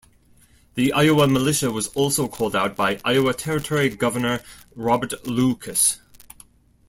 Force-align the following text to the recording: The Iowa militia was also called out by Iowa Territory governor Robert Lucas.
The 0.73 0.93
Iowa 0.93 1.27
militia 1.27 1.69
was 1.69 1.89
also 1.89 2.27
called 2.27 2.55
out 2.55 2.75
by 2.75 2.99
Iowa 3.05 3.35
Territory 3.35 3.87
governor 3.89 4.41
Robert 4.75 5.27
Lucas. 5.27 5.99